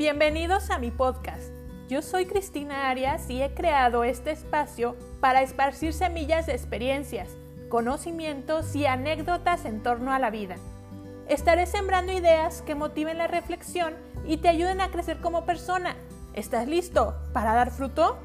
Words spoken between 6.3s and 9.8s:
de experiencias, conocimientos y anécdotas